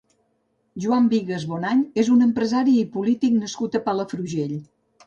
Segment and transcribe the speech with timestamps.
[0.85, 4.63] Joan Vigas Bonany és un empresari i polític nascut a Palafrugell.